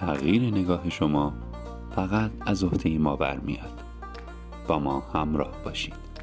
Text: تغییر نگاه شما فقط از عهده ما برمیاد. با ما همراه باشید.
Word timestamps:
تغییر 0.00 0.42
نگاه 0.42 0.90
شما 0.90 1.32
فقط 1.90 2.30
از 2.46 2.64
عهده 2.64 2.98
ما 2.98 3.16
برمیاد. 3.16 3.82
با 4.68 4.78
ما 4.78 5.00
همراه 5.14 5.52
باشید. 5.64 6.15